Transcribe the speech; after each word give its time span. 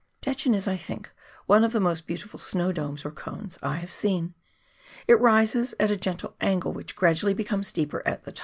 Dechen 0.23 0.55
is, 0.55 0.67
I 0.67 0.77
think, 0.77 1.11
one 1.45 1.63
of 1.63 1.73
the 1.73 1.79
most 1.79 2.07
beautiful 2.07 2.39
snow 2.39 2.71
domes, 2.71 3.05
or 3.05 3.11
cones, 3.11 3.59
I 3.61 3.75
have 3.75 3.93
seen. 3.93 4.33
It 5.07 5.19
rises 5.19 5.75
at 5.79 5.91
a 5.91 5.95
gentle 5.95 6.35
angle 6.41 6.73
which 6.73 6.95
gradually 6.95 7.35
becomes 7.35 7.67
steeper 7.67 7.99
at 7.99 8.23
the 8.23 8.31
LANDSBOROUGH 8.31 8.31
RIVER. 8.33 8.39